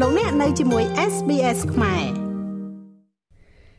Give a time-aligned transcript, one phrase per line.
[0.00, 2.04] លោកអ្នកនៅជាមួយ SBS ខ្មែរ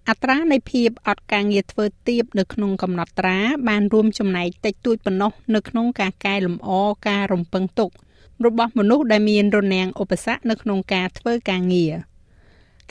[0.10, 6.70] អត្រានៃភាពអត់ការងារធ្វើទៀបនៅក្នុងកំណត់ត្រាបានរួមចំណែកតិចតួចប៉ុណ្ណោះនៅក្នុងការកែលម្អ
[7.08, 7.90] ការរំពឹងទុក
[8.46, 11.94] របស់មនុស្សដែលមានរនាំងឧបសគ្គនៅក្នុងការធ្វើការងារ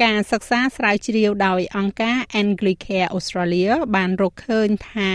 [0.03, 5.13] ការសិក្សាស្រាវជ្រាវដោយអង្គការ Anglicare Australia បានរកឃើញថា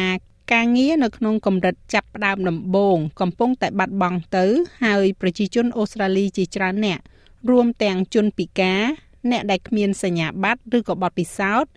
[0.53, 4.45] ការងារនៅក្នុងកម្រិតចាប់ផ្ដើមដំបូងកំពុងតែបាត់បង់ទៅ
[4.83, 7.01] ហើយប្រជាជនអូស្ត្រាលីជាច្រើនអ្នក
[7.49, 8.83] រួមទាំងជនពិការ
[9.31, 11.71] អ្នកដែលគ្មានសញ្ញាបត្រឬក៏បទពិសោធន៍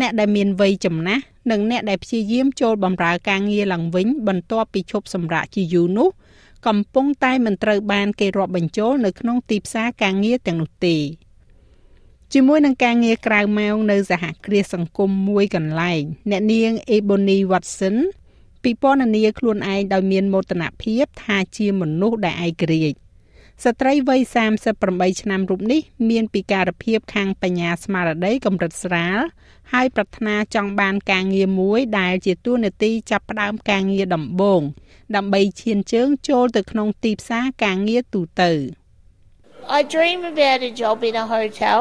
[0.00, 6.08] អ្នកដែលមានវ័យចំណាស់និងអ្នកដែលព្យាយាមចូលបម្រើការងារឡើងវិញបន្ទាប់ពីឈប់សម្រាកជាយូរនោះ
[6.66, 10.96] កំពុងតែមិនត្រូវបានគេរាប់បញ្ចូលនៅក្នុងទីផ្សារការងារទាំងនោះទេ
[12.32, 17.96] ជាមួយនឹងការងារក្រៅម៉ោងនៅសហគ្រាសសង្គមមួយកន្លែងអ្នកនាង Ebony Watson
[18.62, 23.07] ពិពណ៌នាខ្លួនឯងដោយមានមោទនភាពថាជាមនុស្សដែលឯករាជ្យ
[23.64, 24.20] ស្ត្រីវ័យ
[24.70, 29.18] 38ឆ្នាំរូបនេះមានពិការភាពខាងបញ្ញាស្មារតីកម្រិតស្រាល
[29.72, 34.62] ហើយប្រាថ្នាចង់បានការងារមួយដែលជាទួនាទីចាប់ផ្ដើមការងារដំបូង
[35.16, 38.52] ដើម្បីឈានជើងចូលទៅក្នុងទីផ្សារការងារទូទៅ
[39.78, 41.80] I dream about a job in a hotel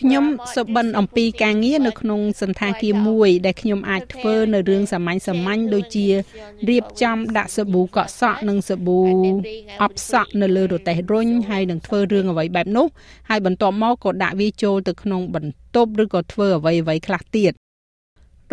[0.00, 6.06] ខ្ញុំសុបិនអំពីការងារនៅក្នុងសន្តាគារមួយ ដែលខ្ញុំអាចធ្វើនៅរឿងសាមញ្ញសាមញ្ញដូចជា
[6.68, 9.00] រៀបចំដាក់សាប៊ូកក់សក់និងសាប៊ូ
[9.82, 12.86] អបសក់នៅលើរទេះរុញហើយនឹងធ្វើរឿងអ្វីបែបនោះ
[13.28, 17.52] ហើយបន្ទាប់មកក៏ដាក់វាចូលទៅក្នុងបន្ទប់ឬក៏ធ្វើអ្វីអ្វីខ្លះទៀត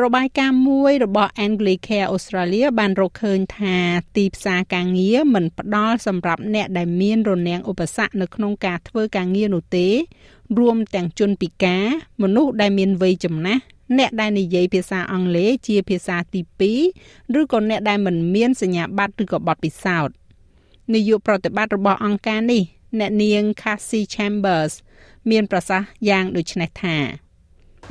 [0.01, 3.77] របាយការណ៍មួយរបស់ Anglicare Australia បានរកឃើញថា
[4.17, 9.87] ទីផ្សារការងារមិនផ្ដល់សម្រាប់អ្នកដែលមានរនាំងឧបសគ្គនៅក្នុងការធ្វើការងារនោះទេ
[10.59, 11.85] រួមទាំងជនពិការ
[12.21, 13.61] មនុស្សដែលមានវ័យចំណាស់
[13.97, 16.41] អ្នកដែលនិយាយភាសាអង់គ្លេសជាភាសាទី
[16.91, 20.15] 2ឬក៏អ្នកដែលមិនមានសញ្ញាបត្រឬក៏បទពិសោធន៍
[20.93, 22.61] នាយកប្រតិបត្តិរបស់អង្គការនេះ
[22.99, 24.73] អ្នកនាង Cassie Chambers
[25.29, 26.97] មានប្រសាសន៍យ៉ាងដូចនេះថា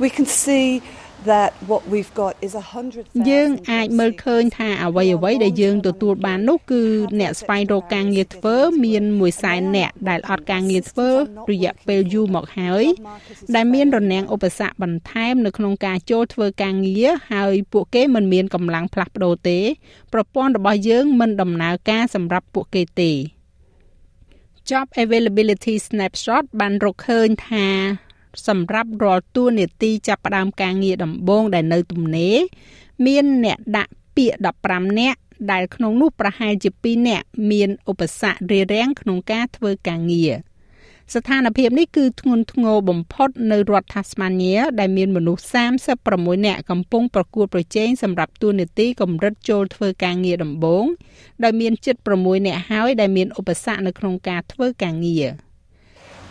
[0.01, 0.81] We can see
[1.31, 6.83] that what we've got is 100,000យើងអាចមើលឃើញថាអ្វីអ្វីដែលយើងទទួលបាននោះគឺ
[7.19, 11.09] អ្នកស្វែងរកការងារធ្វើមាន1សែនអ្នកដែលអត់ការងារធ្វើ
[11.51, 12.85] រយៈពេលយូរមកហើយ
[13.55, 19.59] ដែលមានរនាំងឧបសគ្គបន្ថែមនៅក្នុងការចូលធ្វើការងារហើយពួកគេមិនមានកម្លាំងផ្លាស់ប្ដូរទេ
[20.13, 23.11] ប្រព័ន្ធរបស់យើងមិនដំណើរការសម្រាប់ពួកគេទេ
[24.69, 27.67] Job Availability Snapshot បានរកឃើញថា
[28.47, 32.37] សម្រាប់រាល់តួនាទីចាប់ផ្ដើមការងារដំបូងដែលនៅទំនេរ
[33.05, 35.19] មានអ្នកដាក់ពាក្យ15នាក់
[35.51, 40.33] ដែលក្នុងនោះប្រហែលជា2នាក់មានឧបសគ្គរារាំងក្នុងការធ្វើការងារ
[41.13, 45.43] ស្ថានភាពនេះគឺធ្ងន់ធ្ងរបំផុតនៅរដ្ឋ Tasmania ដែលមានមនុស្ស
[45.95, 50.85] 36នាក់កំពុងប្រកួតប្រជែងសម្រាប់តួនាទីកម្រិតចូលធ្វើការងារដំបូង
[51.43, 55.27] ដោយមានជិត6នាក់ហើយដែលមានឧបសគ្គនៅក្នុងការធ្វើការងារ។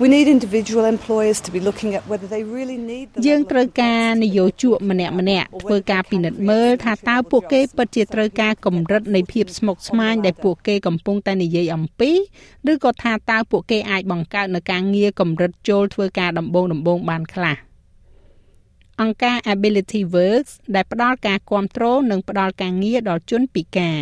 [0.03, 12.11] We need individual employers to be looking at whether they really need the យើងត្រូវការនយោជកម្នាក់ម្នាក់ធ្វើការពិនិត្យមើលថាតើពួកគេពិតជាត្រូវការកម្រិតនៃភាពស្មុគស្មាញដែលពួកគេកំពុងតែនិយាយអំពី
[12.73, 17.57] ឬក៏ថាតើពួកគេអាចបង្កើតនៅការងារកម្រិតចូលធ្វើការដំបូងដំបូងបានខ្លះ
[19.01, 23.99] អង្គការ Ability Works ដែលផ្ដល់ការគ្រប់គ្រងនិងផ្ដល់ការងារដល់ជនពិការ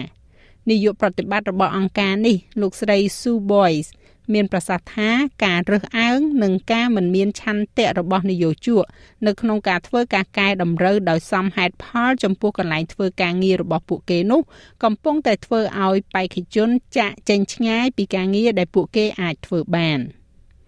[0.70, 3.90] នាយកប្រតិបត្តិរបស់អង្គការនេះលោកស្រី Sue Boyce
[4.34, 5.10] មានប្រសាសន៍ថា
[5.44, 8.84] ការរើសអើងនិងការមិនមានឆន្ទៈរបស់នយោជក
[9.26, 14.40] នៅក្នុងការធ្វើការកែតម្រូវដោយសមហេតុផលចំពោះកន្លែងធ្វើការងាររបស់ពួកគេនោះ
[14.84, 20.00] កំពុងតែធ្វើឲ្យបេក្ខជនចាក់ចេញឆ្ងាយពីការងារដែលពួកគេអាចធ្វើបាន។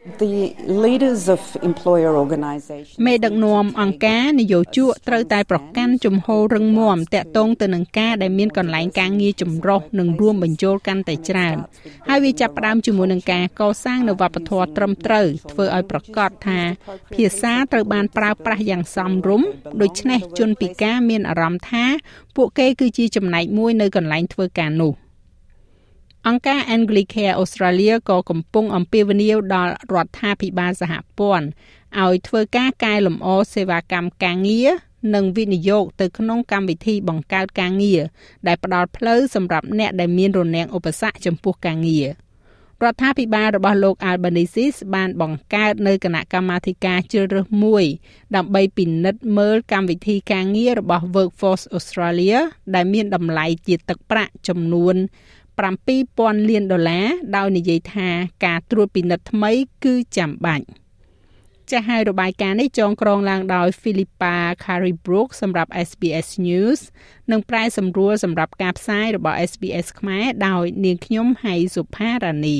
[0.02, 11.56] The leaders of employer organizations មេដឹកនាំអង្គការនយោជកត្រូវតែប្រកាន់ជំហររឹងមាំតាក់ទងទៅនឹងការដែលមានកន្លែងការងារចម្រុះនិងរួមបញ្ចូលកាន់តែច្រើន
[12.08, 16.60] ហើយវាចាប់ផ្ដើមជាមួយនឹងការកសាងនូវវប្បធម៌ត្រឹមត្រូវធ្វើឲ្យប្រកាសថា
[17.14, 19.48] ភាសាត្រូវបានប្រើប្រាស់យ៉ាងសមរម្យ
[19.82, 21.84] ដូច្នេះជនពិការមានអារម្មណ៍ថា
[22.36, 25.01] ពួកគេគឺជាចំណែកមួយនៅកន្លែងធ្វើការនោះ
[26.28, 31.46] អង្គការ Anglicare Australia ក៏កំពុងអំពាវនាវដល់រដ្ឋាភិបាលសហព័ន្ធ
[32.02, 34.70] ឲ្យធ្វើការកែលម្អសេវាកម្មការងារ
[35.14, 38.02] និងវិនិយោគទៅក្នុងកម្មវិធីបង្កើតការងារ
[38.46, 42.08] ដែលផ្ដល់ផ្លូវសម្រាប់អ្នកដែលមានរនាំងឧបសគ្គចំពោះការងារ
[42.84, 47.84] រដ្ឋាភិបាលរបស់លោក Albanese បានបង្កើតនៅគណៈកម្មាធិការជ្រើសរើសមួយ
[48.36, 52.38] ដើម្បីពិនិត្យមើលកម្មវិធីការងាររបស់ Workforce Australia
[52.74, 54.96] ដែលមានតម្លៃជាទឹកប្រាក់ចំនួន
[55.58, 57.06] 7000លានដុល្លារ
[57.36, 58.08] ដោយនិយាយថា
[58.44, 59.52] ការត្រួតពិនិត្យថ្មី
[59.84, 60.66] គឺចាំបាច់
[61.70, 66.80] ចាស់ហើយរបាយការណ៍នេះចងក្រងឡើងដោយ Philippa Carrybrook សម្រាប់ SBS News
[67.30, 72.58] និងប្រែសម្រួលសម្រាប់ការផ្សាយរបស់ SBS ខ្មែរដោយនាងខ្ញុំហៃសុផារ៉ានី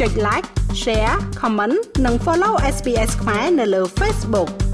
[0.00, 0.48] ចុច like
[0.82, 4.71] share comment និង follow SBS ខ្មែរនៅលើ Facebook